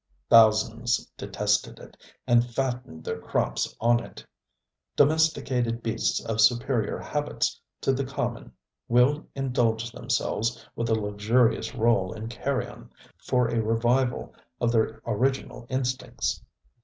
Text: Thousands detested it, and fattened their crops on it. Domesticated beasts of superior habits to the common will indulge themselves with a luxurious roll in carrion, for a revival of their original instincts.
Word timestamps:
Thousands 0.31 1.05
detested 1.15 1.77
it, 1.77 1.95
and 2.25 2.43
fattened 2.43 3.03
their 3.03 3.19
crops 3.21 3.75
on 3.79 4.03
it. 4.03 4.25
Domesticated 4.95 5.83
beasts 5.83 6.19
of 6.25 6.41
superior 6.41 6.97
habits 6.97 7.61
to 7.81 7.93
the 7.93 8.03
common 8.03 8.51
will 8.87 9.27
indulge 9.35 9.91
themselves 9.91 10.67
with 10.75 10.89
a 10.89 10.95
luxurious 10.95 11.75
roll 11.75 12.13
in 12.13 12.29
carrion, 12.29 12.89
for 13.27 13.49
a 13.49 13.61
revival 13.61 14.33
of 14.59 14.71
their 14.71 15.03
original 15.05 15.67
instincts. 15.69 16.41